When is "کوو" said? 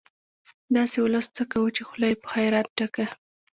1.51-1.73